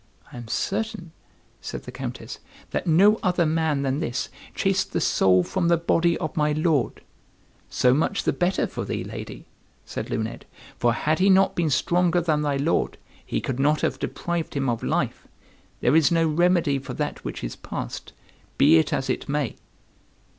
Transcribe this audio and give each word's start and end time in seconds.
"I 0.33 0.37
am 0.37 0.47
certain," 0.47 1.11
said 1.61 1.83
the 1.83 1.91
Countess, 1.91 2.39
"that 2.71 2.87
no 2.87 3.19
other 3.21 3.45
man 3.45 3.83
than 3.83 3.99
this 3.99 4.29
chased 4.55 4.93
the 4.93 4.99
soul 4.99 5.43
from 5.43 5.67
the 5.67 5.77
body 5.77 6.17
of 6.17 6.35
my 6.35 6.53
lord." 6.53 7.01
"So 7.69 7.93
much 7.93 8.23
the 8.23 8.33
better 8.33 8.65
for 8.65 8.83
thee, 8.83 9.03
lady," 9.03 9.45
said 9.85 10.09
Luned, 10.09 10.45
"for 10.75 10.91
had 10.93 11.19
he 11.19 11.29
not 11.29 11.53
been 11.53 11.69
stronger 11.69 12.19
than 12.19 12.41
thy 12.41 12.57
lord, 12.57 12.97
he 13.23 13.39
could 13.39 13.59
not 13.59 13.81
have 13.81 13.99
deprived 13.99 14.55
him 14.55 14.69
of 14.69 14.81
life. 14.81 15.27
There 15.81 15.95
is 15.95 16.11
no 16.11 16.27
remedy 16.27 16.79
for 16.79 16.95
that 16.95 17.23
which 17.23 17.43
is 17.43 17.55
past, 17.55 18.11
be 18.57 18.79
it 18.79 18.91
as 18.91 19.07
it 19.07 19.29
may." 19.29 19.55